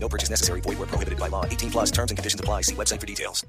No 0.00 0.08
purchase 0.08 0.30
necessary. 0.30 0.60
Void 0.60 0.78
where 0.78 0.86
prohibited 0.86 1.18
by 1.18 1.28
law. 1.28 1.44
18 1.44 1.70
plus 1.70 1.90
terms 1.90 2.10
and 2.10 2.18
conditions 2.18 2.40
apply. 2.40 2.62
See 2.62 2.74
website 2.74 3.00
for 3.00 3.06
details. 3.06 3.44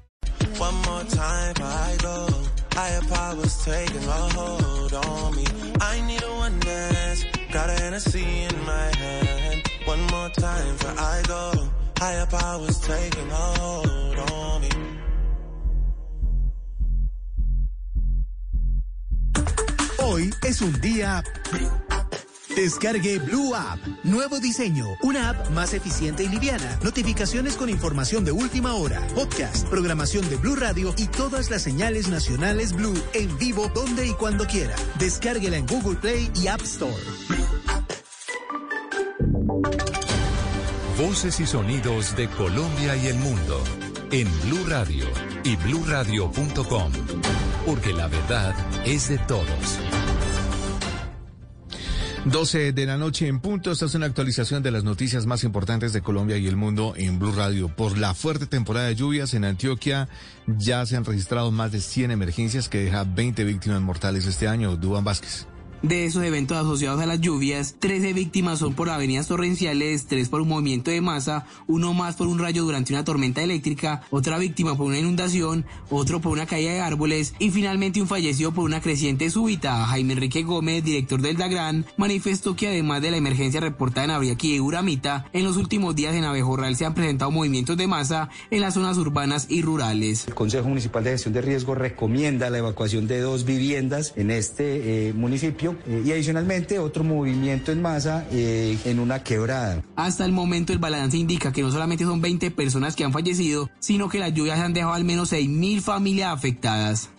One 0.58 0.74
more 0.82 1.04
time 1.04 1.54
I 1.60 1.96
go. 2.02 2.28
Higher 2.72 3.00
powers 3.02 3.64
taking 3.64 4.04
a 4.04 4.22
hold 4.36 4.94
on 4.94 5.36
me. 5.36 5.44
I 5.80 6.00
need 6.06 6.22
a 6.22 6.32
one 6.34 6.58
dance. 6.60 7.24
Got 7.52 7.68
a 7.70 7.72
Hennessy 7.72 8.24
in 8.24 8.64
my 8.64 8.94
hand. 8.96 9.68
One 9.84 10.02
more 10.06 10.28
time 10.30 10.76
before 10.76 10.98
I 10.98 11.22
go. 11.26 11.52
Higher 11.98 12.26
powers 12.26 12.80
taking 12.80 13.30
a 13.30 13.34
hold 13.34 14.18
on 14.18 14.62
me. 14.62 14.68
Hoy 19.98 20.30
es 20.42 20.62
un 20.62 20.72
día. 20.80 21.22
Descargue 22.54 23.18
Blue 23.18 23.54
App. 23.54 23.78
Nuevo 24.02 24.40
diseño. 24.40 24.86
Una 25.02 25.30
app 25.30 25.50
más 25.50 25.72
eficiente 25.72 26.24
y 26.24 26.28
liviana. 26.28 26.78
Notificaciones 26.82 27.56
con 27.56 27.68
información 27.68 28.24
de 28.24 28.32
última 28.32 28.74
hora. 28.74 29.06
Podcast, 29.14 29.68
programación 29.68 30.28
de 30.28 30.36
Blue 30.36 30.56
Radio 30.56 30.94
y 30.96 31.06
todas 31.06 31.50
las 31.50 31.62
señales 31.62 32.08
nacionales 32.08 32.72
Blue 32.72 33.00
en 33.14 33.36
vivo 33.38 33.70
donde 33.74 34.06
y 34.06 34.14
cuando 34.14 34.46
quiera. 34.46 34.74
Descárguela 34.98 35.56
en 35.56 35.66
Google 35.66 35.96
Play 35.96 36.30
y 36.34 36.48
App 36.48 36.62
Store. 36.62 36.94
Voces 40.98 41.40
y 41.40 41.46
sonidos 41.46 42.14
de 42.16 42.28
Colombia 42.28 42.96
y 42.96 43.06
el 43.06 43.18
mundo 43.18 43.62
en 44.10 44.28
Blue 44.42 44.66
Radio 44.68 45.06
y 45.44 45.56
bluradio.com. 45.56 46.92
Porque 47.64 47.92
la 47.92 48.08
verdad 48.08 48.54
es 48.84 49.08
de 49.08 49.18
todos. 49.18 49.78
12 52.26 52.72
de 52.72 52.86
la 52.86 52.98
noche 52.98 53.28
en 53.28 53.40
punto. 53.40 53.72
Esta 53.72 53.86
es 53.86 53.94
una 53.94 54.04
actualización 54.04 54.62
de 54.62 54.70
las 54.70 54.84
noticias 54.84 55.24
más 55.24 55.42
importantes 55.42 55.94
de 55.94 56.02
Colombia 56.02 56.36
y 56.36 56.46
el 56.46 56.56
mundo 56.56 56.92
en 56.96 57.18
Blue 57.18 57.32
Radio. 57.32 57.74
Por 57.74 57.96
la 57.96 58.12
fuerte 58.12 58.46
temporada 58.46 58.88
de 58.88 58.94
lluvias 58.94 59.32
en 59.32 59.44
Antioquia, 59.44 60.08
ya 60.46 60.84
se 60.84 60.96
han 60.96 61.06
registrado 61.06 61.50
más 61.50 61.72
de 61.72 61.80
100 61.80 62.10
emergencias 62.10 62.68
que 62.68 62.84
deja 62.84 63.04
20 63.04 63.42
víctimas 63.44 63.80
mortales 63.80 64.26
este 64.26 64.48
año. 64.48 64.76
Duan 64.76 65.02
Vázquez. 65.02 65.46
De 65.82 66.04
esos 66.04 66.22
eventos 66.24 66.58
asociados 66.58 67.00
a 67.00 67.06
las 67.06 67.22
lluvias, 67.22 67.76
13 67.78 68.12
víctimas 68.12 68.58
son 68.58 68.74
por 68.74 68.90
avenidas 68.90 69.28
torrenciales, 69.28 70.04
3 70.04 70.28
por 70.28 70.42
un 70.42 70.48
movimiento 70.48 70.90
de 70.90 71.00
masa, 71.00 71.46
uno 71.66 71.94
más 71.94 72.16
por 72.16 72.26
un 72.26 72.38
rayo 72.38 72.64
durante 72.64 72.92
una 72.92 73.02
tormenta 73.02 73.42
eléctrica, 73.42 74.02
otra 74.10 74.36
víctima 74.36 74.76
por 74.76 74.88
una 74.88 74.98
inundación, 74.98 75.64
otro 75.88 76.20
por 76.20 76.32
una 76.32 76.44
caída 76.44 76.72
de 76.72 76.82
árboles 76.82 77.32
y 77.38 77.50
finalmente 77.50 78.02
un 78.02 78.08
fallecido 78.08 78.52
por 78.52 78.64
una 78.64 78.82
creciente 78.82 79.30
súbita. 79.30 79.86
Jaime 79.86 80.12
Enrique 80.12 80.42
Gómez, 80.42 80.84
director 80.84 81.22
del 81.22 81.38
DAGRAN, 81.38 81.86
manifestó 81.96 82.54
que 82.54 82.68
además 82.68 83.00
de 83.00 83.12
la 83.12 83.16
emergencia 83.16 83.60
reportada 83.60 84.04
en 84.04 84.10
Abriaquí 84.10 84.56
y 84.56 84.60
Uramita, 84.60 85.30
en 85.32 85.44
los 85.44 85.56
últimos 85.56 85.96
días 85.96 86.14
en 86.14 86.24
Abejorral 86.24 86.76
se 86.76 86.84
han 86.84 86.92
presentado 86.92 87.30
movimientos 87.30 87.78
de 87.78 87.86
masa 87.86 88.28
en 88.50 88.60
las 88.60 88.74
zonas 88.74 88.98
urbanas 88.98 89.46
y 89.48 89.62
rurales. 89.62 90.28
El 90.28 90.34
Consejo 90.34 90.68
Municipal 90.68 91.04
de 91.04 91.12
Gestión 91.12 91.32
de 91.32 91.40
Riesgo 91.40 91.74
recomienda 91.74 92.50
la 92.50 92.58
evacuación 92.58 93.06
de 93.06 93.20
dos 93.20 93.46
viviendas 93.46 94.12
en 94.16 94.30
este 94.30 95.08
eh, 95.08 95.12
municipio 95.14 95.69
eh, 95.86 96.02
y 96.04 96.12
adicionalmente 96.12 96.78
otro 96.78 97.04
movimiento 97.04 97.72
en 97.72 97.82
masa 97.82 98.26
eh, 98.30 98.78
en 98.84 98.98
una 98.98 99.22
quebrada. 99.22 99.82
Hasta 99.96 100.24
el 100.24 100.32
momento 100.32 100.72
el 100.72 100.78
balance 100.78 101.16
indica 101.16 101.52
que 101.52 101.62
no 101.62 101.70
solamente 101.70 102.04
son 102.04 102.20
20 102.20 102.50
personas 102.50 102.96
que 102.96 103.04
han 103.04 103.12
fallecido, 103.12 103.70
sino 103.78 104.08
que 104.08 104.18
las 104.18 104.32
lluvias 104.32 104.58
han 104.58 104.72
dejado 104.72 104.94
al 104.94 105.04
menos 105.04 105.32
6.000 105.32 105.80
familias 105.80 106.32
afectadas. 106.32 107.10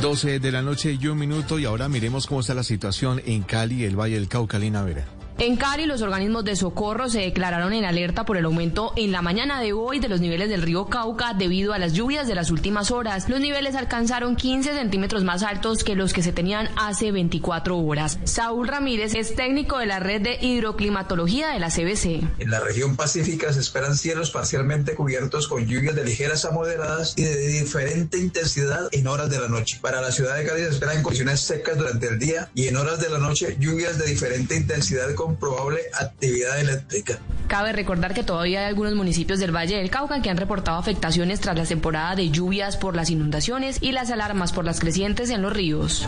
12 0.00 0.38
de 0.38 0.52
la 0.52 0.62
noche 0.62 0.98
y 1.00 1.06
un 1.06 1.18
minuto 1.18 1.58
y 1.58 1.64
ahora 1.64 1.88
miremos 1.88 2.26
cómo 2.26 2.40
está 2.40 2.54
la 2.54 2.62
situación 2.62 3.20
en 3.24 3.42
Cali, 3.42 3.84
el 3.84 3.98
Valle 3.98 4.16
del 4.16 4.28
Cauca, 4.28 4.58
Lina 4.58 4.82
Vera. 4.82 5.17
En 5.40 5.54
Cali, 5.54 5.86
los 5.86 6.02
organismos 6.02 6.44
de 6.44 6.56
socorro 6.56 7.08
se 7.08 7.20
declararon 7.20 7.72
en 7.72 7.84
alerta 7.84 8.24
por 8.24 8.36
el 8.36 8.44
aumento 8.44 8.92
en 8.96 9.12
la 9.12 9.22
mañana 9.22 9.60
de 9.60 9.72
hoy 9.72 10.00
de 10.00 10.08
los 10.08 10.20
niveles 10.20 10.48
del 10.48 10.62
río 10.62 10.86
Cauca 10.86 11.32
debido 11.32 11.72
a 11.72 11.78
las 11.78 11.92
lluvias 11.92 12.26
de 12.26 12.34
las 12.34 12.50
últimas 12.50 12.90
horas. 12.90 13.28
Los 13.28 13.38
niveles 13.38 13.76
alcanzaron 13.76 14.34
15 14.34 14.74
centímetros 14.74 15.22
más 15.22 15.44
altos 15.44 15.84
que 15.84 15.94
los 15.94 16.12
que 16.12 16.24
se 16.24 16.32
tenían 16.32 16.68
hace 16.74 17.12
24 17.12 17.78
horas. 17.78 18.18
Saúl 18.24 18.66
Ramírez 18.66 19.14
es 19.14 19.36
técnico 19.36 19.78
de 19.78 19.86
la 19.86 20.00
red 20.00 20.22
de 20.22 20.38
hidroclimatología 20.40 21.50
de 21.50 21.60
la 21.60 21.70
CBC. 21.70 22.40
En 22.40 22.50
la 22.50 22.58
región 22.58 22.96
pacífica 22.96 23.52
se 23.52 23.60
esperan 23.60 23.96
cielos 23.96 24.32
parcialmente 24.32 24.96
cubiertos 24.96 25.46
con 25.46 25.66
lluvias 25.68 25.94
de 25.94 26.04
ligeras 26.04 26.46
a 26.46 26.50
moderadas 26.50 27.14
y 27.16 27.22
de 27.22 27.46
diferente 27.46 28.18
intensidad 28.18 28.88
en 28.90 29.06
horas 29.06 29.30
de 29.30 29.38
la 29.38 29.46
noche. 29.46 29.78
Para 29.80 30.00
la 30.00 30.10
ciudad 30.10 30.36
de 30.36 30.44
Cali 30.44 30.62
se 30.62 30.70
esperan 30.70 31.00
condiciones 31.04 31.38
secas 31.38 31.78
durante 31.78 32.08
el 32.08 32.18
día 32.18 32.50
y 32.54 32.66
en 32.66 32.76
horas 32.76 33.00
de 33.00 33.08
la 33.08 33.18
noche 33.18 33.56
lluvias 33.60 33.98
de 33.98 34.06
diferente 34.06 34.56
intensidad 34.56 35.14
con 35.14 35.27
probable 35.36 35.80
actividad 35.98 36.60
eléctrica. 36.60 37.18
Cabe 37.46 37.72
recordar 37.72 38.14
que 38.14 38.22
todavía 38.22 38.60
hay 38.60 38.66
algunos 38.66 38.94
municipios 38.94 39.38
del 39.38 39.54
Valle 39.54 39.76
del 39.76 39.90
Cauca 39.90 40.20
que 40.22 40.30
han 40.30 40.36
reportado 40.36 40.78
afectaciones 40.78 41.40
tras 41.40 41.56
la 41.56 41.64
temporada 41.64 42.14
de 42.14 42.30
lluvias 42.30 42.76
por 42.76 42.94
las 42.94 43.10
inundaciones 43.10 43.78
y 43.80 43.92
las 43.92 44.10
alarmas 44.10 44.52
por 44.52 44.64
las 44.64 44.80
crecientes 44.80 45.30
en 45.30 45.42
los 45.42 45.52
ríos. 45.52 46.06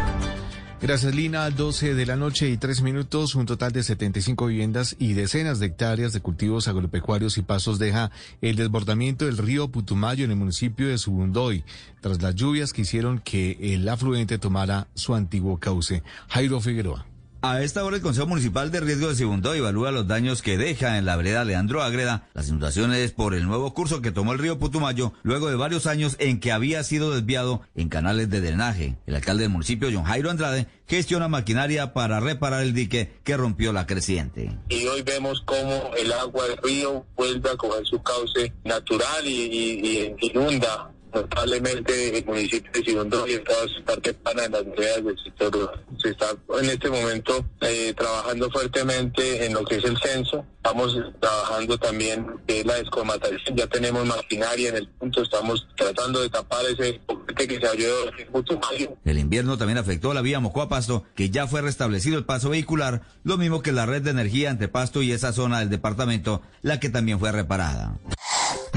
Gracias, 0.82 1.14
Lina. 1.14 1.50
12 1.50 1.94
de 1.94 2.06
la 2.06 2.16
noche 2.16 2.48
y 2.48 2.56
3 2.56 2.80
minutos. 2.80 3.34
Un 3.34 3.44
total 3.44 3.70
de 3.70 3.82
75 3.82 4.46
viviendas 4.46 4.96
y 4.98 5.12
decenas 5.12 5.60
de 5.60 5.66
hectáreas 5.66 6.14
de 6.14 6.22
cultivos 6.22 6.68
agropecuarios 6.68 7.36
y 7.36 7.42
pasos 7.42 7.78
deja 7.78 8.10
el 8.40 8.56
desbordamiento 8.56 9.26
del 9.26 9.36
río 9.36 9.68
Putumayo 9.68 10.24
en 10.24 10.30
el 10.30 10.38
municipio 10.38 10.88
de 10.88 10.96
Subundoy, 10.96 11.64
tras 12.00 12.22
las 12.22 12.34
lluvias 12.34 12.72
que 12.72 12.82
hicieron 12.82 13.18
que 13.18 13.58
el 13.60 13.86
afluente 13.90 14.38
tomara 14.38 14.86
su 14.94 15.14
antiguo 15.14 15.58
cauce. 15.58 16.02
Jairo 16.28 16.62
Figueroa. 16.62 17.09
A 17.42 17.62
esta 17.62 17.82
hora 17.84 17.96
el 17.96 18.02
Consejo 18.02 18.26
Municipal 18.26 18.70
de 18.70 18.80
Riesgo 18.80 19.08
de 19.08 19.14
Segundo 19.14 19.54
evalúa 19.54 19.90
los 19.92 20.06
daños 20.06 20.42
que 20.42 20.58
deja 20.58 20.98
en 20.98 21.06
la 21.06 21.16
vereda 21.16 21.42
Leandro 21.42 21.82
Ágreda 21.82 22.28
las 22.34 22.48
inundaciones 22.48 23.12
por 23.12 23.32
el 23.32 23.46
nuevo 23.46 23.72
curso 23.72 24.02
que 24.02 24.12
tomó 24.12 24.34
el 24.34 24.38
río 24.38 24.58
Putumayo 24.58 25.14
luego 25.22 25.48
de 25.48 25.56
varios 25.56 25.86
años 25.86 26.16
en 26.18 26.38
que 26.38 26.52
había 26.52 26.84
sido 26.84 27.14
desviado 27.14 27.62
en 27.74 27.88
canales 27.88 28.28
de 28.28 28.42
drenaje. 28.42 28.98
El 29.06 29.14
alcalde 29.14 29.44
del 29.44 29.52
municipio, 29.52 29.88
John 29.90 30.04
Jairo 30.04 30.30
Andrade, 30.30 30.66
gestiona 30.86 31.28
maquinaria 31.28 31.94
para 31.94 32.20
reparar 32.20 32.62
el 32.62 32.74
dique 32.74 33.10
que 33.24 33.38
rompió 33.38 33.72
la 33.72 33.86
creciente. 33.86 34.58
Y 34.68 34.84
hoy 34.86 35.00
vemos 35.00 35.42
cómo 35.46 35.92
el 35.98 36.12
agua 36.12 36.46
del 36.46 36.58
río 36.58 37.06
vuelve 37.16 37.50
a 37.50 37.56
coger 37.56 37.86
su 37.86 38.02
cauce 38.02 38.52
natural 38.64 39.26
y, 39.26 39.30
y, 39.30 40.14
y 40.20 40.26
inunda 40.26 40.92
notablemente 41.12 42.18
el 42.18 42.24
municipio 42.24 42.70
de 42.72 42.82
Sigondo 42.82 43.26
y 43.26 43.32
sus 43.32 43.82
partes 43.82 44.14
pana 44.14 44.44
en 44.44 44.52
las 44.52 44.64
veredas 44.64 45.04
del 45.04 45.18
sector 45.18 45.52
rural. 45.52 45.84
Se 45.98 46.10
está 46.10 46.26
en 46.60 46.70
este 46.70 46.90
momento 46.90 47.44
eh, 47.60 47.94
trabajando 47.96 48.50
fuertemente 48.50 49.44
en 49.44 49.54
lo 49.54 49.64
que 49.64 49.76
es 49.76 49.84
el 49.84 49.98
censo. 49.98 50.44
Estamos 50.56 50.96
trabajando 51.20 51.78
también 51.78 52.26
que 52.46 52.60
es 52.60 52.66
la 52.66 52.74
descomatación. 52.74 53.56
Ya 53.56 53.66
tenemos 53.66 54.06
maquinaria 54.06 54.70
en 54.70 54.76
el 54.76 54.88
punto. 54.88 55.22
Estamos 55.22 55.66
tratando 55.76 56.20
de 56.20 56.28
tapar 56.28 56.64
ese 56.66 57.00
que 57.46 57.58
se 57.58 57.66
abrió 57.66 57.88
en 58.08 58.90
El 59.04 59.18
invierno 59.18 59.56
también 59.56 59.78
afectó 59.78 60.12
la 60.14 60.20
vía 60.20 60.40
Mocó-Pasto, 60.40 61.04
que 61.14 61.30
ya 61.30 61.46
fue 61.46 61.62
restablecido 61.62 62.18
el 62.18 62.24
paso 62.24 62.50
vehicular, 62.50 63.02
lo 63.24 63.38
mismo 63.38 63.62
que 63.62 63.72
la 63.72 63.86
red 63.86 64.02
de 64.02 64.10
energía 64.10 64.50
entre 64.50 64.68
Pasto 64.68 65.02
y 65.02 65.12
esa 65.12 65.32
zona 65.32 65.60
del 65.60 65.70
departamento, 65.70 66.42
la 66.62 66.80
que 66.80 66.90
también 66.90 67.18
fue 67.18 67.32
reparada. 67.32 67.98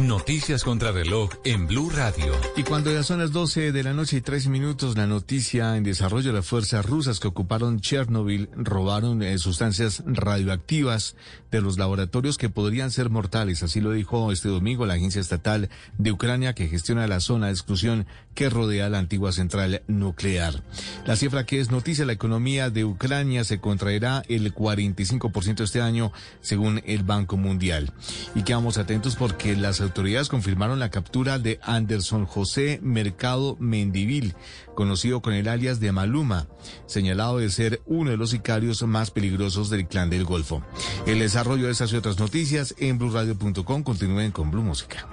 Noticias 0.03 0.65
contra 0.65 0.91
reloj 0.91 1.29
en 1.45 1.65
Blue 1.65 1.89
Radio. 1.89 2.33
Y 2.57 2.63
cuando 2.63 2.91
ya 2.91 3.03
son 3.03 3.19
las 3.19 3.31
12 3.31 3.71
de 3.71 3.83
la 3.83 3.93
noche 3.93 4.17
y 4.17 4.21
3 4.21 4.47
minutos, 4.47 4.97
la 4.97 5.07
noticia 5.07 5.77
en 5.77 5.83
desarrollo, 5.85 6.33
las 6.33 6.45
fuerzas 6.45 6.85
rusas 6.85 7.21
que 7.21 7.29
ocuparon 7.29 7.79
Chernobyl 7.79 8.49
robaron 8.53 9.23
eh, 9.23 9.37
sustancias 9.37 10.03
radioactivas 10.05 11.15
de 11.51 11.61
los 11.61 11.77
laboratorios 11.77 12.37
que 12.37 12.49
podrían 12.49 12.91
ser 12.91 13.09
mortales. 13.09 13.63
Así 13.63 13.79
lo 13.79 13.91
dijo 13.91 14.33
este 14.33 14.49
domingo 14.49 14.85
la 14.85 14.95
agencia 14.95 15.21
estatal 15.21 15.69
de 15.97 16.11
Ucrania 16.11 16.53
que 16.53 16.67
gestiona 16.67 17.07
la 17.07 17.21
zona 17.21 17.45
de 17.45 17.53
exclusión 17.53 18.05
que 18.35 18.49
rodea 18.49 18.89
la 18.89 18.97
antigua 18.97 19.31
central 19.31 19.83
nuclear. 19.87 20.63
La 21.05 21.15
cifra 21.15 21.45
que 21.45 21.61
es 21.61 21.71
noticia, 21.71 22.05
la 22.05 22.13
economía 22.13 22.69
de 22.69 22.83
Ucrania 22.83 23.45
se 23.45 23.61
contraerá 23.61 24.23
el 24.27 24.53
45% 24.53 25.61
este 25.61 25.79
año, 25.79 26.11
según 26.41 26.81
el 26.85 27.03
Banco 27.03 27.37
Mundial. 27.37 27.93
Y 28.35 28.41
quedamos 28.41 28.77
atentos 28.77 29.15
porque 29.15 29.55
las 29.55 29.79
autoridades 29.79 29.92
autoridades 29.93 30.27
confirmaron 30.27 30.79
la 30.79 30.89
captura 30.89 31.37
de 31.37 31.59
Anderson 31.61 32.25
José 32.25 32.79
Mercado 32.81 33.55
Mendivil, 33.59 34.33
conocido 34.73 35.21
con 35.21 35.33
el 35.33 35.47
alias 35.47 35.79
de 35.79 35.91
Maluma, 35.91 36.47
señalado 36.87 37.37
de 37.37 37.51
ser 37.51 37.83
uno 37.85 38.09
de 38.09 38.17
los 38.17 38.31
sicarios 38.31 38.81
más 38.81 39.11
peligrosos 39.11 39.69
del 39.69 39.85
clan 39.85 40.09
del 40.09 40.25
Golfo. 40.25 40.63
El 41.05 41.19
desarrollo 41.19 41.67
de 41.67 41.73
estas 41.73 41.93
y 41.93 41.95
otras 41.95 42.17
noticias 42.17 42.73
en 42.79 42.97
blueradio.com. 42.97 43.83
Continúen 43.83 44.31
con 44.31 44.49
Blue 44.49 44.63
Música. 44.63 45.07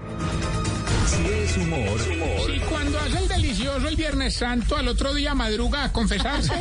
Si 1.06 1.26
es 1.26 1.56
humor, 1.58 2.00
Viernes 4.10 4.34
Santo, 4.34 4.76
al 4.76 4.88
otro 4.88 5.14
día 5.14 5.36
madruga 5.36 5.84
a 5.84 5.92
confesarse. 5.92 6.52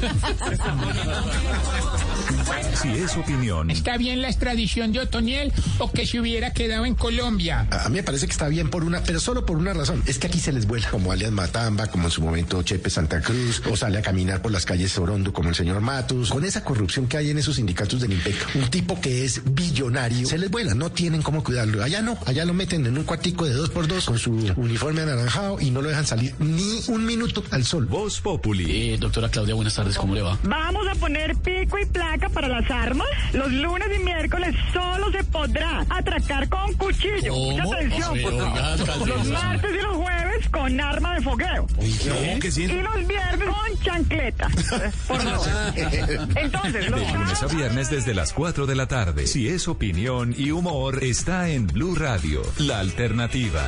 si 2.80 2.90
es 2.90 3.18
opinión, 3.18 3.72
¿Está 3.72 3.98
bien 3.98 4.22
la 4.22 4.30
extradición 4.30 4.92
de 4.92 5.00
Otoniel 5.00 5.52
o 5.80 5.92
que 5.92 6.06
se 6.06 6.20
hubiera 6.20 6.54
quedado 6.54 6.86
en 6.86 6.94
Colombia? 6.94 7.68
A 7.72 7.90
mí 7.90 7.96
me 7.96 8.04
parece 8.04 8.28
que 8.28 8.34
está 8.34 8.48
bien 8.50 8.70
por 8.70 8.84
una, 8.84 9.02
pero 9.02 9.20
solo 9.20 9.48
por 9.48 9.58
una 9.58 9.74
razón. 9.74 10.04
Es 10.06 10.20
que 10.20 10.28
aquí 10.28 10.40
se 10.40 10.52
les 10.52 10.68
vuela, 10.68 10.88
como 10.92 11.12
alias 11.12 11.32
Matamba, 11.32 11.88
como 11.88 12.06
en 12.06 12.12
su 12.12 12.22
momento 12.22 12.62
Chepe 12.62 12.92
Santa 12.92 13.20
Cruz, 13.20 13.64
o 13.68 13.76
sale 13.76 13.98
a 13.98 14.04
caminar 14.04 14.44
por 14.44 14.52
las 14.52 14.66
calles 14.66 14.96
Orondo 15.00 15.34
como 15.34 15.50
el 15.50 15.56
señor 15.56 15.82
Matus. 15.82 16.30
Con 16.30 16.46
esa 16.46 16.64
corrupción 16.64 17.08
que 17.08 17.18
hay 17.18 17.32
en 17.32 17.40
esos 17.40 17.56
sindicatos 17.56 18.00
del 18.00 18.14
IMPEC, 18.14 18.36
un 18.56 18.70
tipo 18.70 19.02
que 19.02 19.26
es 19.26 19.42
billonario, 19.44 20.28
se 20.28 20.38
les 20.38 20.52
vuela, 20.52 20.76
no 20.76 20.92
tienen 20.92 21.24
cómo 21.24 21.44
cuidarlo. 21.44 21.84
Allá 21.84 22.04
no, 22.04 22.16
allá 22.28 22.46
lo 22.46 22.54
meten 22.54 22.86
en 22.86 22.96
un 22.96 23.06
cuartico 23.06 23.46
de 23.46 23.54
dos 23.54 23.72
por 23.72 23.88
dos 23.88 24.06
con 24.06 24.20
su 24.20 24.34
uniforme 24.56 25.02
anaranjado 25.02 25.60
y 25.60 25.72
no 25.72 25.82
lo 25.82 25.90
dejan 25.90 26.06
salir 26.06 26.36
ni 26.38 26.82
un 26.90 27.06
minuto 27.06 27.39
al 27.52 27.66
sol. 27.66 27.86
Voz 27.86 28.22
Populi. 28.22 28.98
doctora 28.98 29.30
Claudia, 29.30 29.56
buenas 29.56 29.76
tardes, 29.76 29.98
¿cómo 29.98 30.16
le 30.16 30.22
va? 30.22 30.38
Vamos 30.44 30.88
a 30.88 30.96
poner 30.96 31.36
pico 31.38 31.78
y 31.80 31.86
placa 31.86 32.30
para 32.30 32.48
las 32.48 32.70
armas. 32.70 33.08
Los 33.34 33.52
lunes 33.52 33.88
y 33.96 34.04
miércoles 34.04 34.56
solo 34.74 35.12
se 35.12 35.24
podrá 35.26 35.86
atracar 35.90 36.48
con 36.50 36.74
cuchillo. 36.74 37.34
Mucha 37.34 37.64
atención, 37.64 38.22
por 38.22 38.38
favor. 38.38 39.08
Los 39.08 39.28
martes 39.28 39.72
y 39.72 39.82
los 39.82 39.96
jueves 39.96 40.50
con 40.50 40.80
arma 40.80 41.16
de 41.16 41.22
fogueo. 41.22 41.68
¿Cómo 41.68 42.40
que 42.40 42.52
sí? 42.52 42.64
Y 42.64 42.82
los 42.82 43.08
viernes 43.08 43.50
con 43.50 43.80
chancleta. 43.84 44.50
Por 45.08 45.22
favor. 45.22 45.48
Entonces, 46.36 46.90
los 46.90 47.00
De 47.00 47.12
lunes 47.14 47.44
a 47.44 47.48
viernes 47.48 47.90
desde 47.90 48.14
las 48.14 48.34
4 48.34 48.66
de 48.66 48.76
la 48.76 48.88
tarde. 48.88 49.28
Si 49.28 49.48
es 49.48 49.68
opinión 49.68 50.34
y 50.38 50.52
humor, 50.52 51.04
está 51.04 51.50
en 51.50 51.68
Blue 51.68 51.96
Radio, 51.96 52.42
la 52.58 52.80
alternativa. 52.80 53.68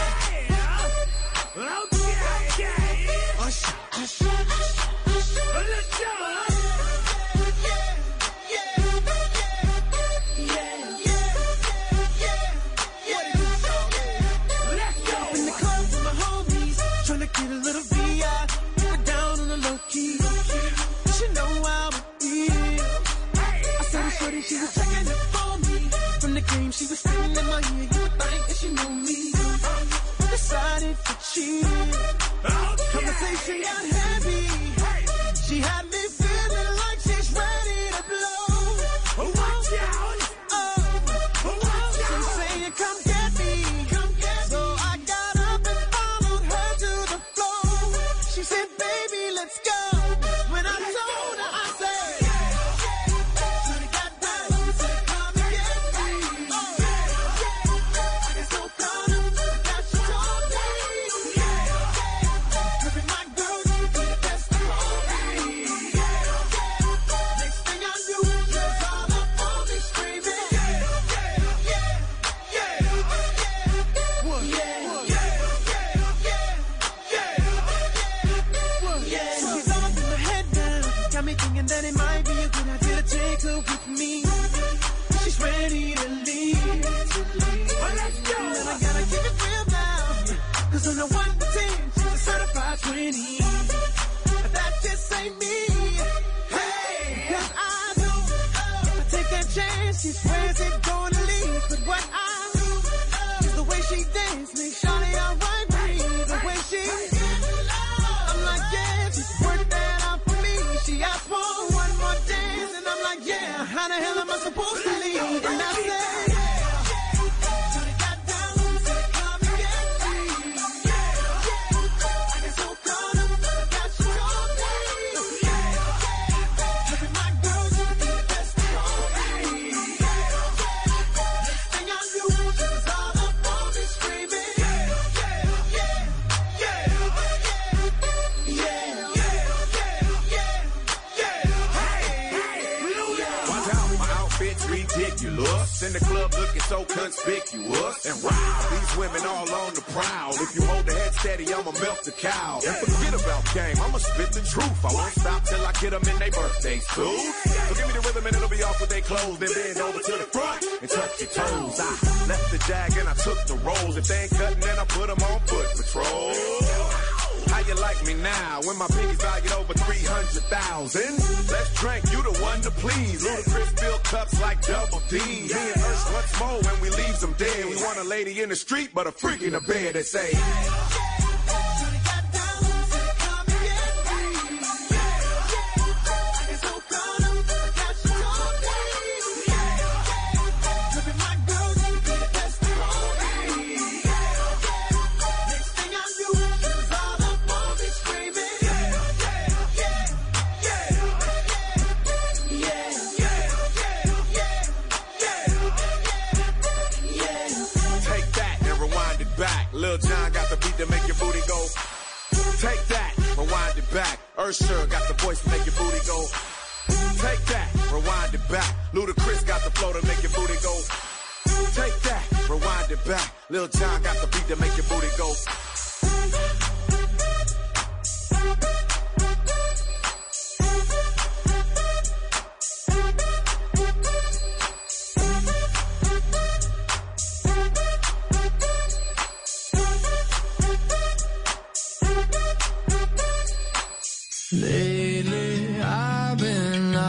the 178.51 178.55
street, 178.57 178.89
but 178.93 179.07
a 179.07 179.11
freak 179.13 179.41
in 179.43 179.53
the 179.53 179.61
bed 179.61 179.95
that 179.95 180.05
say. 180.05 181.20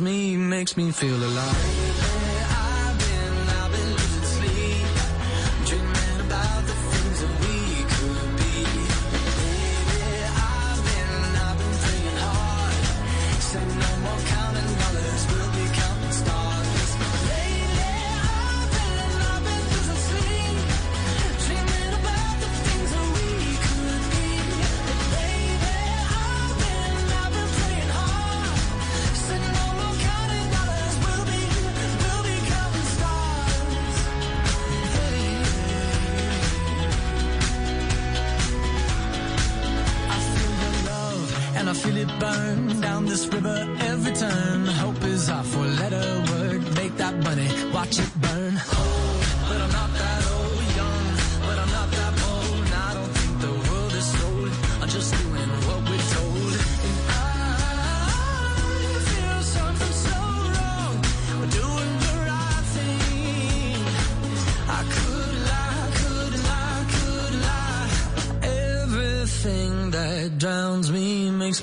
me, 0.00 0.36
makes 0.36 0.76
me 0.76 0.90
feel 0.90 1.16
alive. 1.16 1.93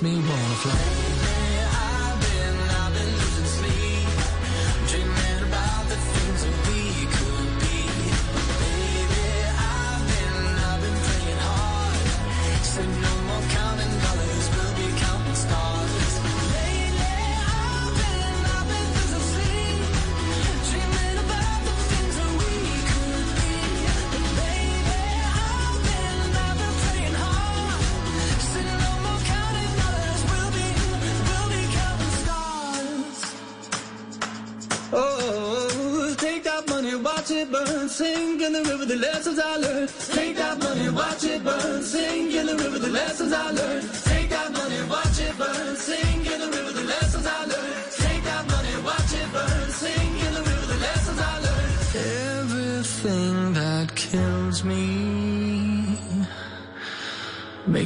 me 0.00 0.14
wanna 0.16 0.54
fly. 0.54 1.01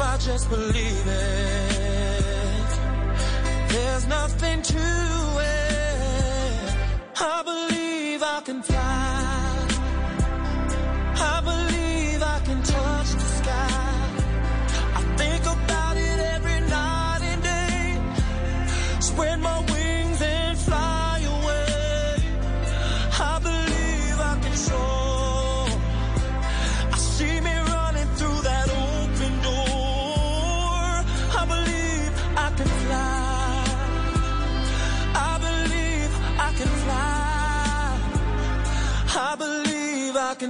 if 0.00 0.06
I 0.06 0.16
just 0.16 0.48
believe 0.48 1.06
it. 1.06 2.70
There's 3.68 4.06
nothing 4.06 4.62
to 4.62 5.29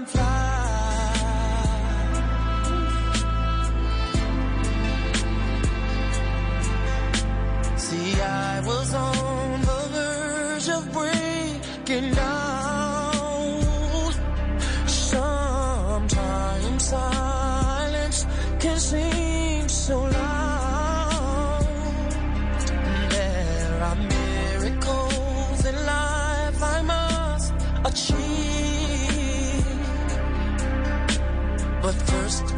can 0.00 0.06
fly. 0.06 0.49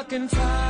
I 0.00 0.04
can 0.04 0.69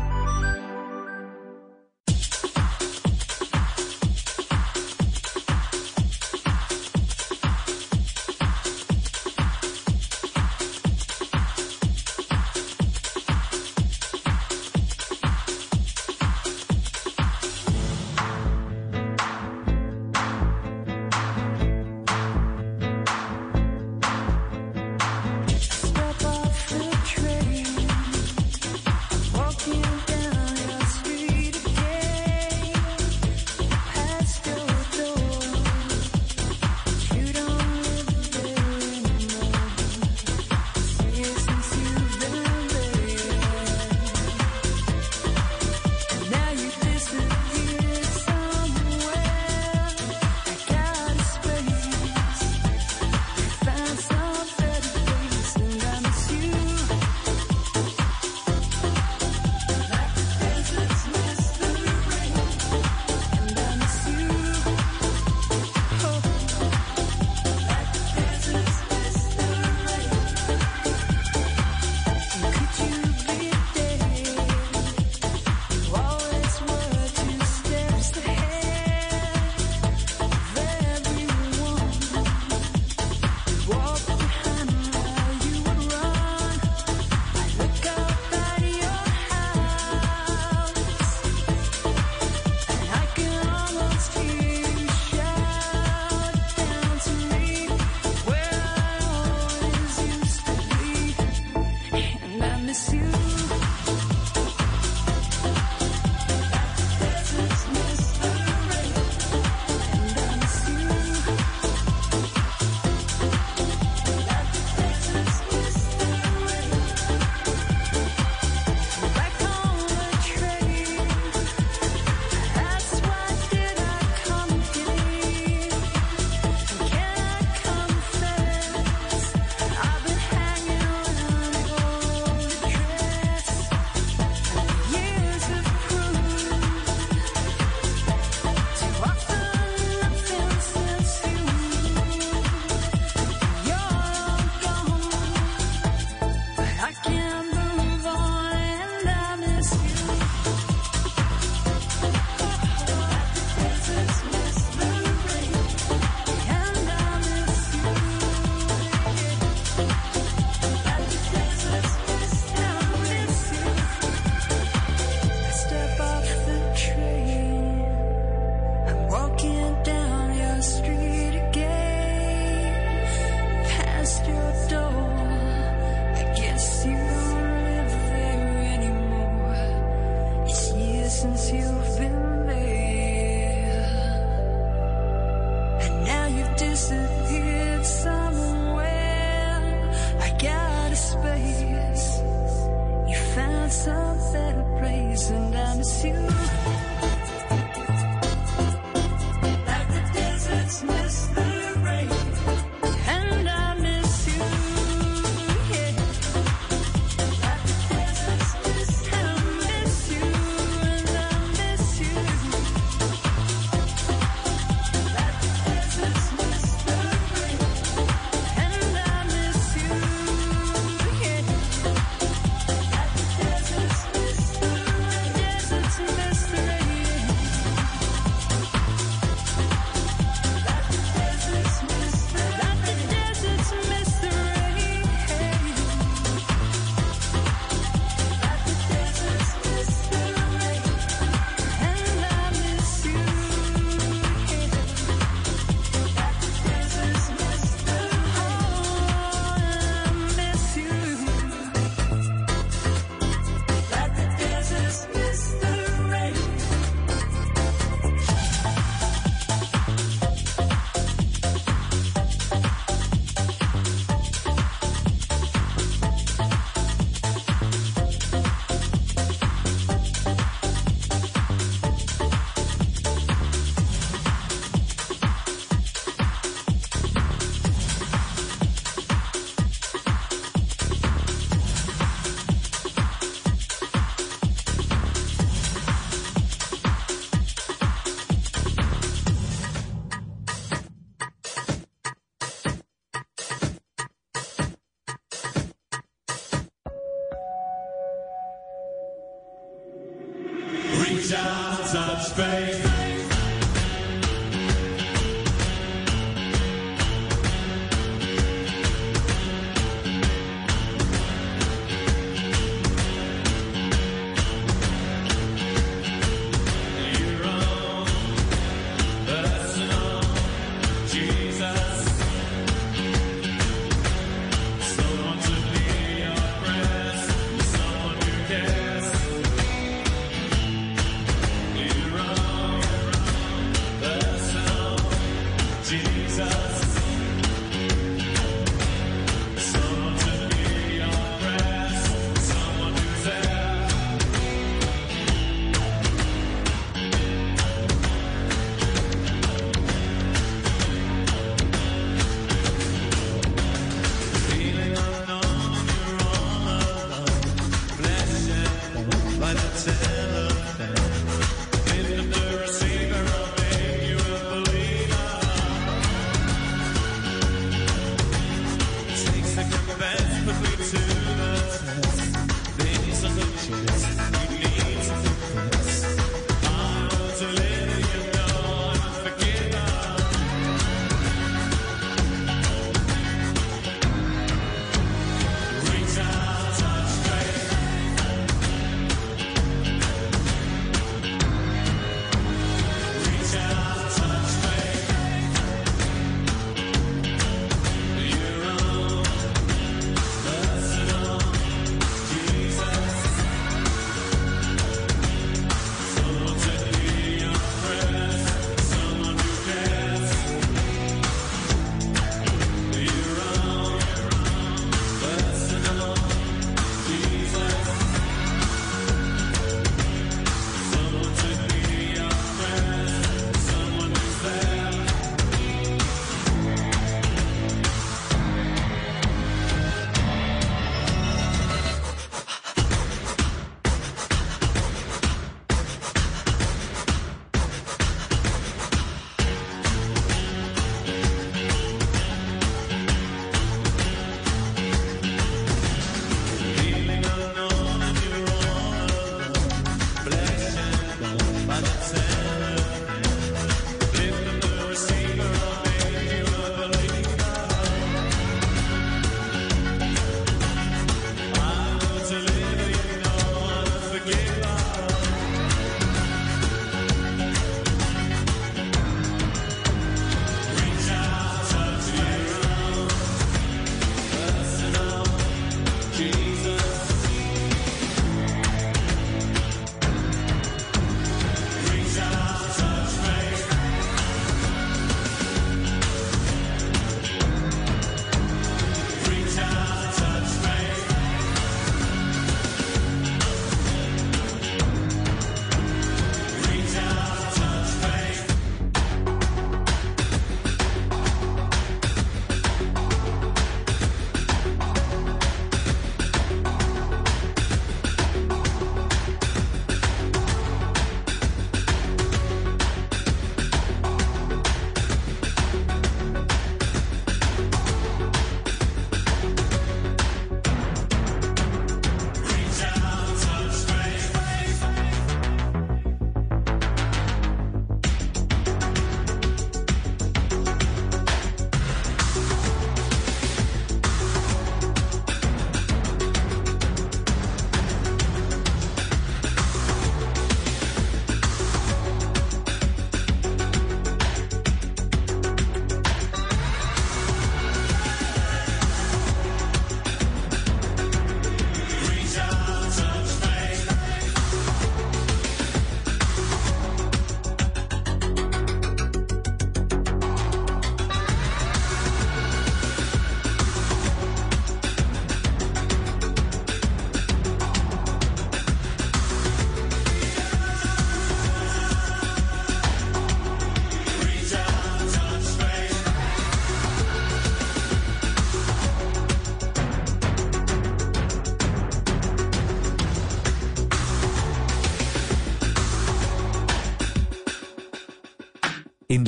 outside 301.93 302.21
space. 302.21 302.90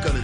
gonna 0.00 0.21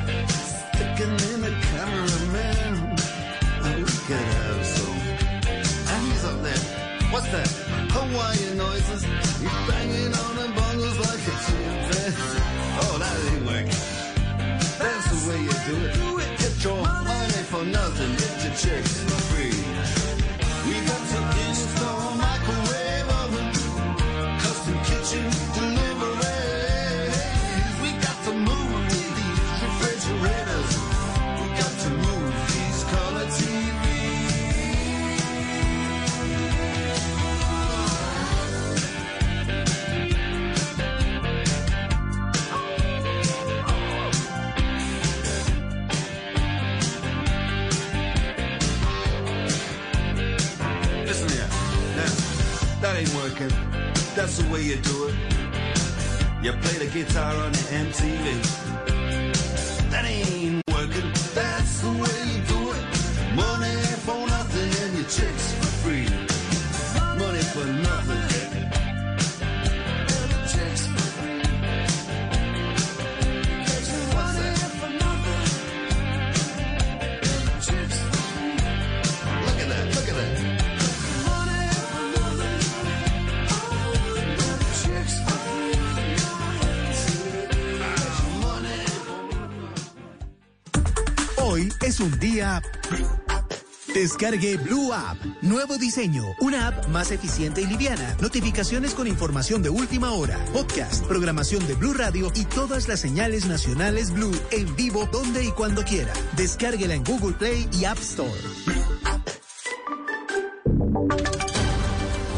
the 54.39 54.53
way 54.53 54.63
you 54.63 54.77
do 54.77 55.09
it. 55.09 55.15
You 56.43 56.53
play 56.53 56.87
the 56.87 56.91
guitar 56.93 57.35
on 57.35 57.53
the 57.53 57.59
MTV. 57.59 58.68
Descargue 93.99 94.57
Blue 94.59 94.93
App. 94.93 95.19
Nuevo 95.43 95.77
diseño. 95.77 96.23
Una 96.41 96.69
app 96.69 96.87
más 96.87 97.11
eficiente 97.11 97.63
y 97.63 97.67
liviana. 97.67 98.17
Notificaciones 98.21 98.95
con 98.95 99.09
información 99.09 99.61
de 99.61 99.71
última 99.71 100.13
hora. 100.13 100.39
Podcast, 100.53 101.05
programación 101.07 101.67
de 101.67 101.75
Blue 101.75 101.95
Radio 101.95 102.31
y 102.37 102.45
todas 102.45 102.87
las 102.87 103.01
señales 103.01 103.47
nacionales 103.47 104.13
Blue 104.13 104.31
en 104.53 104.77
vivo 104.77 105.09
donde 105.11 105.45
y 105.45 105.51
cuando 105.51 105.83
quiera. 105.83 106.13
Descárguela 106.37 106.95
en 106.95 107.03
Google 107.03 107.33
Play 107.33 107.69
y 107.73 107.87
App 107.87 107.99
Store. 107.99 108.31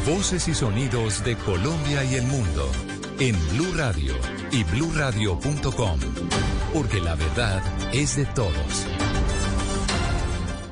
Voces 0.06 0.48
y 0.48 0.54
sonidos 0.54 1.22
de 1.24 1.36
Colombia 1.36 2.04
y 2.04 2.14
el 2.14 2.24
mundo 2.24 2.72
en 3.18 3.36
Blue 3.50 3.74
Radio 3.76 4.14
y 4.50 4.64
bluradio.com, 4.64 6.00
porque 6.72 7.00
la 7.00 7.16
verdad 7.16 7.62
es 7.92 8.16
de 8.16 8.24
todos. 8.24 8.86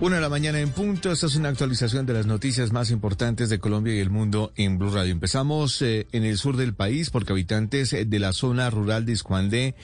Una 0.01 0.15
de 0.15 0.23
la 0.23 0.29
mañana 0.29 0.61
en 0.61 0.71
punto. 0.71 1.11
Esta 1.11 1.27
es 1.27 1.35
una 1.35 1.49
actualización 1.49 2.07
de 2.07 2.13
las 2.13 2.25
noticias 2.25 2.71
más 2.71 2.93
importantes 2.93 3.49
de 3.49 3.59
Colombia 3.59 3.97
y 3.97 3.99
el 3.99 4.11
mundo 4.11 4.53
en 4.55 4.79
Blue 4.79 4.93
Radio. 4.95 5.11
Empezamos 5.11 5.83
eh, 5.83 6.07
en 6.13 6.23
el 6.23 6.39
sur 6.39 6.57
del 6.57 6.73
país 6.73 7.11
porque 7.11 7.33
habitantes 7.33 7.93
eh, 7.93 8.05
de 8.05 8.19
la 8.21 8.33
zona 8.33 8.71
rural 8.71 9.05
de 9.05 9.13
Iscuandé 9.13 9.75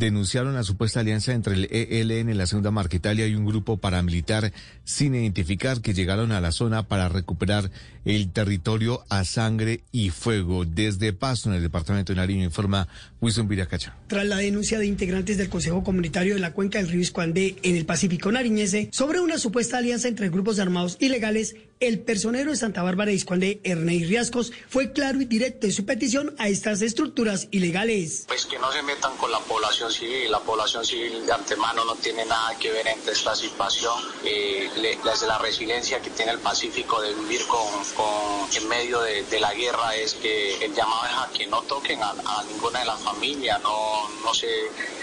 denunciaron 0.00 0.54
la 0.54 0.64
supuesta 0.64 1.00
alianza 1.00 1.32
entre 1.32 1.54
el 1.54 1.68
ELN, 1.70 2.36
la 2.36 2.46
segunda 2.46 2.72
Marquetalia 2.72 3.28
y 3.28 3.36
un 3.36 3.44
grupo 3.44 3.76
paramilitar 3.76 4.52
sin 4.82 5.14
identificar 5.14 5.80
que 5.82 5.94
llegaron 5.94 6.32
a 6.32 6.40
la 6.40 6.50
zona 6.50 6.88
para 6.88 7.08
recuperar 7.08 7.70
el 8.04 8.32
territorio 8.32 9.04
a 9.08 9.24
sangre 9.24 9.82
y 9.92 10.10
fuego. 10.10 10.64
Desde 10.64 11.12
Pasto, 11.12 11.50
en 11.50 11.56
el 11.56 11.62
departamento 11.62 12.12
de 12.12 12.16
Nariño, 12.16 12.44
informa 12.44 12.88
Wilson 13.20 13.46
Viracacha. 13.46 13.94
Tras 14.08 14.26
la 14.26 14.38
denuncia 14.38 14.78
de 14.78 14.86
integrantes 14.86 15.36
del 15.36 15.50
Consejo 15.50 15.84
Comunitario 15.84 16.34
de 16.34 16.40
la 16.40 16.54
Cuenca 16.54 16.78
del 16.78 16.88
Río 16.88 17.00
Iscuandé 17.00 17.56
en 17.62 17.76
el 17.76 17.84
Pacífico 17.84 18.32
Nariñese 18.32 18.88
sobre 18.92 19.20
una 19.20 19.38
supuesta 19.38 19.78
alianza 19.78 20.08
entre 20.08 20.30
grupos 20.30 20.58
armados 20.58 20.96
ilegales, 20.98 21.56
el 21.78 22.00
personero 22.00 22.50
de 22.50 22.56
Santa 22.56 22.82
Bárbara 22.82 23.10
de 23.10 23.16
Iscuandé, 23.16 23.60
Ernei 23.64 24.04
Riascos, 24.04 24.52
fue 24.68 24.92
claro 24.92 25.20
y 25.20 25.24
directo 25.24 25.66
en 25.66 25.72
su 25.72 25.84
petición 25.84 26.34
a 26.38 26.48
estas 26.48 26.82
estructuras 26.82 27.48
ilegales. 27.50 28.24
Pues 28.28 28.46
que 28.46 28.58
no 28.58 28.70
se 28.72 28.82
metan 28.82 29.16
con 29.16 29.30
la 29.30 29.38
población 29.40 29.89
civil. 29.90 30.30
La 30.30 30.40
población 30.40 30.84
civil 30.84 31.24
de 31.26 31.32
antemano 31.32 31.84
no 31.84 31.94
tiene 31.96 32.24
nada 32.24 32.56
que 32.58 32.70
ver 32.70 32.86
en 32.86 32.98
esta 33.08 33.34
situación. 33.34 33.94
Eh, 34.24 34.68
desde 35.04 35.26
la 35.26 35.38
resiliencia 35.38 36.00
que 36.00 36.10
tiene 36.10 36.32
el 36.32 36.38
Pacífico 36.38 37.00
de 37.00 37.12
vivir 37.14 37.40
con, 37.46 37.66
con- 37.96 38.48
en 38.56 38.68
medio 38.68 39.00
de, 39.00 39.22
de 39.24 39.40
la 39.40 39.52
guerra 39.54 39.94
es 39.96 40.14
que 40.14 40.64
el 40.64 40.74
llamado 40.74 41.04
es 41.06 41.12
a 41.12 41.30
que 41.36 41.46
no 41.46 41.62
toquen 41.62 42.02
a, 42.02 42.10
a 42.10 42.44
ninguna 42.44 42.80
de 42.80 42.86
las 42.86 43.00
familias, 43.00 43.60
no, 43.62 44.08
no 44.24 44.34
se 44.34 44.48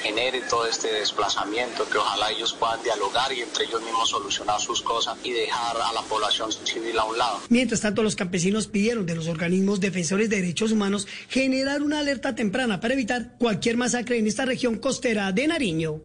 genere 0.03 0.41
todo 0.49 0.65
este 0.67 0.91
desplazamiento, 0.93 1.87
que 1.89 1.97
ojalá 1.97 2.31
ellos 2.31 2.53
puedan 2.53 2.81
dialogar 2.83 3.31
y 3.33 3.41
entre 3.41 3.65
ellos 3.65 3.81
mismos 3.81 4.09
solucionar 4.09 4.59
sus 4.61 4.81
cosas 4.81 5.17
y 5.23 5.31
dejar 5.31 5.75
a 5.77 5.93
la 5.93 6.01
población 6.03 6.51
civil 6.51 6.97
a 6.99 7.05
un 7.05 7.17
lado. 7.17 7.39
Mientras 7.49 7.81
tanto, 7.81 8.03
los 8.03 8.15
campesinos 8.15 8.67
pidieron 8.67 9.05
de 9.05 9.15
los 9.15 9.27
organismos 9.27 9.79
defensores 9.79 10.29
de 10.29 10.37
derechos 10.41 10.71
humanos 10.71 11.07
generar 11.29 11.81
una 11.81 11.99
alerta 11.99 12.35
temprana 12.35 12.79
para 12.79 12.93
evitar 12.93 13.29
cualquier 13.37 13.77
masacre 13.77 14.17
en 14.19 14.27
esta 14.27 14.45
región 14.45 14.66
costera 14.75 15.31
de 15.31 15.47
Nariño. 15.47 16.01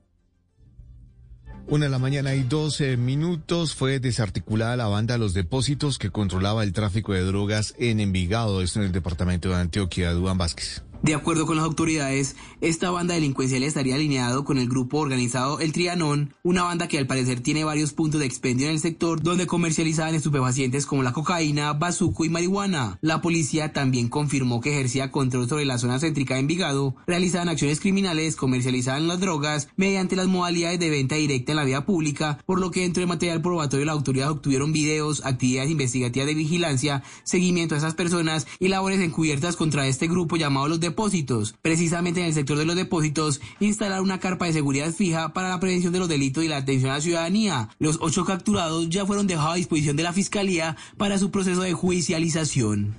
Una 1.68 1.86
de 1.86 1.90
la 1.90 1.98
mañana 1.98 2.34
y 2.34 2.42
12 2.42 2.96
minutos 2.96 3.74
fue 3.74 4.00
desarticulada 4.00 4.76
la 4.76 4.88
banda 4.88 5.18
Los 5.18 5.32
Depósitos 5.32 5.98
que 5.98 6.10
controlaba 6.10 6.64
el 6.64 6.72
tráfico 6.72 7.12
de 7.12 7.22
drogas 7.22 7.74
en 7.78 8.00
Envigado, 8.00 8.62
esto 8.62 8.80
en 8.80 8.86
el 8.86 8.92
departamento 8.92 9.48
de 9.48 9.56
Antioquia. 9.56 10.12
Duan 10.12 10.38
Vázquez. 10.38 10.82
De 11.02 11.16
acuerdo 11.16 11.46
con 11.46 11.56
las 11.56 11.64
autoridades, 11.64 12.36
esta 12.60 12.92
banda 12.92 13.14
delincuencial 13.14 13.64
estaría 13.64 13.96
alineado 13.96 14.44
con 14.44 14.56
el 14.56 14.68
grupo 14.68 14.98
organizado 14.98 15.58
El 15.58 15.72
Trianón, 15.72 16.32
una 16.44 16.62
banda 16.62 16.86
que 16.86 16.96
al 16.96 17.08
parecer 17.08 17.40
tiene 17.40 17.64
varios 17.64 17.92
puntos 17.92 18.20
de 18.20 18.26
expendio 18.26 18.68
en 18.68 18.74
el 18.74 18.78
sector 18.78 19.20
donde 19.20 19.48
comercializaban 19.48 20.14
estupefacientes 20.14 20.86
como 20.86 21.02
la 21.02 21.12
cocaína, 21.12 21.72
bazuco 21.72 22.24
y 22.24 22.28
marihuana. 22.28 22.98
La 23.00 23.20
policía 23.20 23.72
también 23.72 24.08
confirmó 24.08 24.60
que 24.60 24.70
ejercía 24.70 25.10
control 25.10 25.48
sobre 25.48 25.64
la 25.64 25.78
zona 25.78 25.98
céntrica 25.98 26.34
de 26.34 26.40
Envigado, 26.40 26.94
realizaban 27.08 27.48
acciones 27.48 27.80
criminales, 27.80 28.36
comercializaban 28.36 29.08
las 29.08 29.18
drogas 29.18 29.70
mediante 29.74 30.14
las 30.14 30.28
modalidades 30.28 30.78
de 30.78 30.90
venta 30.90 31.16
directa 31.16 31.50
en 31.50 31.56
la 31.56 31.64
vía 31.64 31.84
pública, 31.84 32.38
por 32.46 32.60
lo 32.60 32.70
que 32.70 32.82
dentro 32.82 33.00
del 33.00 33.08
material 33.08 33.42
probatorio 33.42 33.86
las 33.86 33.96
autoridades 33.96 34.36
obtuvieron 34.36 34.72
videos, 34.72 35.26
actividades 35.26 35.72
investigativas 35.72 36.28
de 36.28 36.34
vigilancia, 36.34 37.02
seguimiento 37.24 37.74
a 37.74 37.78
esas 37.78 37.94
personas 37.94 38.46
y 38.60 38.68
labores 38.68 39.00
encubiertas 39.00 39.56
contra 39.56 39.88
este 39.88 40.06
grupo 40.06 40.36
llamado 40.36 40.68
los 40.68 40.78
depósitos. 40.92 41.54
Precisamente 41.62 42.20
en 42.20 42.26
el 42.26 42.34
sector 42.34 42.58
de 42.58 42.66
los 42.66 42.76
depósitos, 42.76 43.40
instalar 43.60 44.02
una 44.02 44.20
carpa 44.20 44.46
de 44.46 44.52
seguridad 44.52 44.92
fija 44.92 45.32
para 45.32 45.48
la 45.48 45.60
prevención 45.60 45.92
de 45.92 45.98
los 45.98 46.08
delitos 46.08 46.44
y 46.44 46.48
la 46.48 46.58
atención 46.58 46.90
a 46.90 46.94
la 46.94 47.00
ciudadanía. 47.00 47.68
Los 47.78 47.98
ocho 48.00 48.24
capturados 48.24 48.88
ya 48.90 49.06
fueron 49.06 49.26
dejados 49.26 49.54
a 49.54 49.56
disposición 49.56 49.96
de 49.96 50.02
la 50.02 50.12
Fiscalía 50.12 50.76
para 50.98 51.18
su 51.18 51.30
proceso 51.30 51.62
de 51.62 51.72
judicialización. 51.72 52.94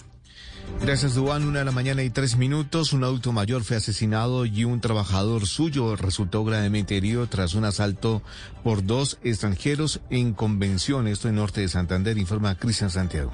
Gracias, 0.81 1.15
Duan. 1.15 1.45
Una 1.45 1.59
de 1.59 1.65
la 1.65 1.71
mañana 1.71 2.03
y 2.03 2.09
tres 2.09 2.35
minutos. 2.35 2.93
Un 2.93 3.03
auto 3.03 3.31
mayor 3.31 3.63
fue 3.63 3.77
asesinado 3.77 4.45
y 4.45 4.65
un 4.65 4.81
trabajador 4.81 5.45
suyo 5.45 5.95
resultó 5.95 6.43
gravemente 6.43 6.97
herido 6.97 7.27
tras 7.27 7.53
un 7.53 7.65
asalto 7.65 8.23
por 8.63 8.83
dos 8.85 9.19
extranjeros 9.23 10.01
en 10.09 10.33
convención. 10.33 11.07
Esto 11.07 11.29
en 11.29 11.35
norte 11.35 11.61
de 11.61 11.69
Santander, 11.69 12.17
informa 12.17 12.57
Cristian 12.57 12.89
Santiago. 12.89 13.31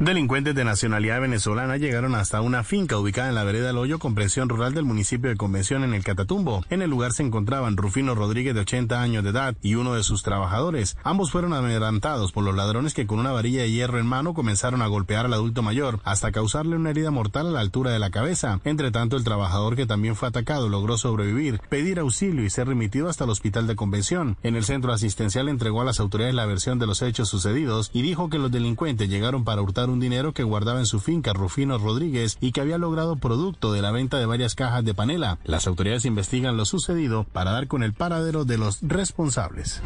Delincuentes 0.00 0.54
de 0.54 0.64
nacionalidad 0.64 1.20
venezolana 1.20 1.76
llegaron 1.76 2.14
hasta 2.14 2.40
una 2.40 2.62
finca 2.62 2.96
ubicada 2.96 3.30
en 3.30 3.34
la 3.34 3.42
vereda 3.42 3.66
del 3.66 3.78
Hoyo, 3.78 3.98
comprensión 3.98 4.48
rural 4.48 4.72
del 4.72 4.84
municipio 4.84 5.28
de 5.28 5.36
Convención 5.36 5.82
en 5.82 5.92
el 5.92 6.04
Catatumbo. 6.04 6.64
En 6.70 6.82
el 6.82 6.90
lugar 6.90 7.12
se 7.12 7.24
encontraban 7.24 7.76
Rufino 7.76 8.14
Rodríguez 8.14 8.54
de 8.54 8.60
80 8.60 9.02
años 9.02 9.24
de 9.24 9.30
edad 9.30 9.56
y 9.60 9.74
uno 9.74 9.94
de 9.94 10.04
sus 10.04 10.22
trabajadores. 10.22 10.96
Ambos 11.02 11.32
fueron 11.32 11.52
amedrantados 11.52 12.30
por 12.30 12.44
los 12.44 12.54
ladrones 12.54 12.94
que 12.94 13.08
con 13.08 13.18
una 13.18 13.32
varilla 13.32 13.62
de 13.62 13.72
hierro 13.72 13.98
en 13.98 14.06
mano 14.06 14.34
comenzaron 14.34 14.82
a 14.82 14.86
golpear 14.86 15.26
al 15.26 15.32
adulto 15.32 15.62
mayor 15.62 15.98
hasta 16.04 16.30
causarle 16.30 16.76
una 16.76 16.90
herida 16.90 17.10
mortal 17.10 17.48
a 17.48 17.50
la 17.50 17.60
altura 17.60 17.90
de 17.90 17.98
la 17.98 18.10
cabeza. 18.10 18.60
Entre 18.62 18.92
tanto, 18.92 19.16
el 19.16 19.24
trabajador 19.24 19.74
que 19.74 19.86
también 19.86 20.14
fue 20.14 20.28
atacado 20.28 20.68
logró 20.68 20.96
sobrevivir, 20.96 21.60
pedir 21.68 21.98
auxilio 21.98 22.44
y 22.44 22.50
ser 22.50 22.68
remitido 22.68 23.08
hasta 23.08 23.24
el 23.24 23.30
hospital 23.30 23.66
de 23.66 23.74
Convención. 23.74 24.36
En 24.44 24.54
el 24.54 24.62
centro 24.62 24.92
asistencial 24.92 25.48
entregó 25.48 25.82
a 25.82 25.84
las 25.84 25.98
autoridades 25.98 26.36
la 26.36 26.46
versión 26.46 26.78
de 26.78 26.86
los 26.86 27.02
hechos 27.02 27.28
sucedidos 27.28 27.90
y 27.92 28.02
dijo 28.02 28.30
que 28.30 28.38
los 28.38 28.52
delincuentes 28.52 29.08
llegaron 29.08 29.42
para 29.42 29.60
hurtar 29.60 29.87
un 29.90 30.00
dinero 30.00 30.32
que 30.32 30.42
guardaba 30.42 30.78
en 30.78 30.86
su 30.86 31.00
finca 31.00 31.32
Rufino 31.32 31.78
Rodríguez 31.78 32.36
y 32.40 32.52
que 32.52 32.60
había 32.60 32.78
logrado 32.78 33.16
producto 33.16 33.72
de 33.72 33.82
la 33.82 33.90
venta 33.90 34.18
de 34.18 34.26
varias 34.26 34.54
cajas 34.54 34.84
de 34.84 34.94
panela. 34.94 35.38
Las 35.44 35.66
autoridades 35.66 36.04
investigan 36.04 36.56
lo 36.56 36.64
sucedido 36.64 37.24
para 37.24 37.52
dar 37.52 37.68
con 37.68 37.82
el 37.82 37.92
paradero 37.92 38.44
de 38.44 38.58
los 38.58 38.78
responsables. 38.82 39.82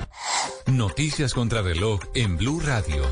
Noticias 0.66 1.34
contra 1.34 1.62
reloj 1.62 2.00
en 2.14 2.36
Blue 2.36 2.60
Radio. 2.60 3.02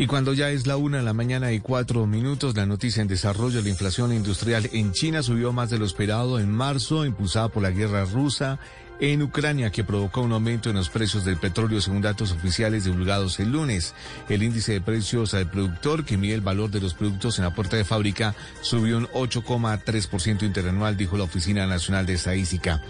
Y 0.00 0.06
cuando 0.06 0.32
ya 0.32 0.50
es 0.50 0.68
la 0.68 0.76
una 0.76 0.98
de 0.98 1.02
la 1.02 1.12
mañana 1.12 1.50
y 1.50 1.58
cuatro 1.58 2.06
minutos, 2.06 2.56
la 2.56 2.66
noticia 2.66 3.02
en 3.02 3.08
desarrollo, 3.08 3.60
la 3.60 3.68
inflación 3.68 4.12
industrial 4.12 4.70
en 4.72 4.92
China 4.92 5.24
subió 5.24 5.52
más 5.52 5.70
de 5.70 5.78
lo 5.78 5.84
esperado 5.84 6.38
en 6.38 6.52
marzo, 6.52 7.04
impulsada 7.04 7.48
por 7.48 7.64
la 7.64 7.70
guerra 7.70 8.04
rusa 8.04 8.60
en 9.00 9.22
Ucrania 9.22 9.70
que 9.70 9.84
provocó 9.84 10.22
un 10.22 10.32
aumento 10.32 10.70
en 10.70 10.76
los 10.76 10.88
precios 10.88 11.24
del 11.24 11.36
petróleo 11.36 11.80
según 11.80 12.02
datos 12.02 12.32
oficiales 12.32 12.84
divulgados 12.84 13.38
el 13.40 13.52
lunes. 13.52 13.94
El 14.28 14.42
índice 14.42 14.72
de 14.72 14.80
precios 14.80 15.34
al 15.34 15.50
productor 15.50 16.04
que 16.04 16.16
mide 16.16 16.34
el 16.34 16.40
valor 16.40 16.70
de 16.70 16.80
los 16.80 16.94
productos 16.94 17.38
en 17.38 17.44
la 17.44 17.54
puerta 17.54 17.76
de 17.76 17.84
fábrica 17.84 18.34
subió 18.60 18.98
un 18.98 19.06
8,3% 19.08 20.42
interanual, 20.42 20.96
dijo 20.96 21.16
la 21.16 21.24
Oficina 21.24 21.66
Nacional 21.66 22.06
de 22.06 22.14
Estadística. 22.14 22.82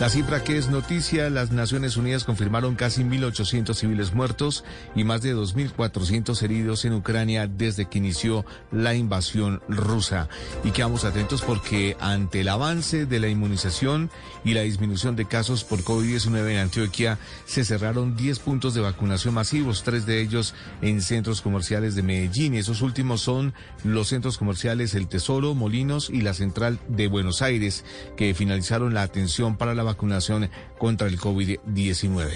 La 0.00 0.08
cifra 0.08 0.42
que 0.42 0.58
es 0.58 0.68
noticia, 0.68 1.30
las 1.30 1.50
Naciones 1.50 1.96
Unidas 1.96 2.24
confirmaron 2.24 2.74
casi 2.74 3.02
1.800 3.02 3.74
civiles 3.74 4.14
muertos 4.14 4.64
y 4.94 5.04
más 5.04 5.22
de 5.22 5.34
2.400 5.34 6.42
heridos 6.42 6.84
en 6.84 6.94
Ucrania 6.94 7.46
desde 7.46 7.86
que 7.86 7.98
inició 7.98 8.44
la 8.70 8.94
invasión 8.94 9.62
rusa. 9.68 10.28
Y 10.62 10.70
quedamos 10.70 11.04
atentos 11.04 11.42
porque 11.42 11.96
ante 12.00 12.40
el 12.40 12.48
avance 12.48 13.06
de 13.06 13.20
la 13.20 13.28
inmunización 13.28 14.10
y 14.44 14.54
la 14.54 14.62
disminución 14.62 15.16
de 15.16 15.24
casos 15.24 15.64
por 15.64 15.82
COVID-19 15.82 16.50
en 16.50 16.58
Antioquia, 16.58 17.18
se 17.46 17.64
cerraron 17.64 18.16
10 18.16 18.38
puntos 18.40 18.74
de 18.74 18.80
vacunación 18.80 19.34
masivos, 19.34 19.82
tres 19.82 20.06
de 20.06 20.20
ellos 20.20 20.54
en 20.82 21.00
centros 21.00 21.40
comerciales 21.40 21.94
de 21.94 22.02
Medellín. 22.02 22.54
Y 22.54 22.58
esos 22.58 22.82
últimos 22.82 23.22
son 23.22 23.54
los 23.82 24.08
centros 24.08 24.38
comerciales 24.38 24.94
El 24.94 25.08
Tesoro, 25.08 25.54
Molinos 25.54 26.10
y 26.10 26.20
la 26.20 26.34
Central 26.34 26.78
de 26.88 27.08
Buenos 27.08 27.42
Aires, 27.42 27.84
que 28.16 28.34
finalizaron 28.34 28.94
la 28.94 29.02
atención 29.02 29.56
para 29.56 29.74
la 29.74 29.82
vacunación 29.82 30.50
contra 30.78 31.08
el 31.08 31.18
COVID-19. 31.18 32.28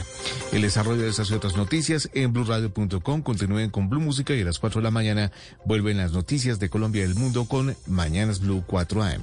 El 0.52 0.62
desarrollo 0.62 1.02
de 1.02 1.10
esas 1.10 1.30
y 1.30 1.34
otras 1.34 1.56
noticias 1.56 2.10
en 2.14 2.32
blurradio.com. 2.32 3.22
Continúen 3.22 3.70
con 3.70 3.88
Blue 3.88 4.00
Música 4.00 4.34
y 4.34 4.42
a 4.42 4.44
las 4.44 4.58
4 4.58 4.80
de 4.80 4.84
la 4.84 4.90
mañana 4.90 5.32
vuelven 5.64 5.98
las 5.98 6.12
noticias 6.12 6.58
de 6.58 6.70
Colombia 6.70 7.04
y 7.04 7.06
del 7.06 7.16
mundo 7.16 7.44
con 7.46 7.76
Mañanas 7.86 8.40
Blue 8.40 8.64
4 8.66 9.02
AM. 9.02 9.22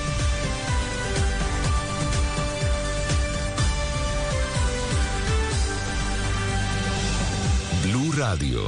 Radio, 8.21 8.61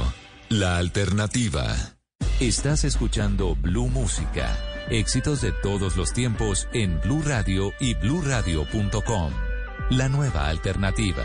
la 0.48 0.78
alternativa. 0.78 1.76
Estás 2.40 2.82
escuchando 2.82 3.54
Blue 3.54 3.88
Música, 3.88 4.58
éxitos 4.90 5.40
de 5.42 5.52
todos 5.52 5.96
los 5.96 6.12
tiempos 6.12 6.66
en 6.72 7.00
Blue 7.02 7.22
Radio 7.24 7.72
y 7.78 7.94
bluradio.com. 7.94 9.32
La 9.90 10.08
nueva 10.08 10.48
alternativa. 10.48 11.24